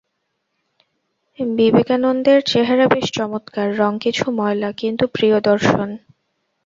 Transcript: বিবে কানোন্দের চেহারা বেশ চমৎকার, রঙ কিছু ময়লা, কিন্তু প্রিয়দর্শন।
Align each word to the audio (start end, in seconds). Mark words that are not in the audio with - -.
বিবে 1.39 1.83
কানোন্দের 1.83 2.39
চেহারা 2.45 2.85
বেশ 2.87 3.05
চমৎকার, 3.13 3.67
রঙ 3.77 3.93
কিছু 3.99 4.25
ময়লা, 4.31 4.69
কিন্তু 4.73 5.03
প্রিয়দর্শন। 5.07 5.89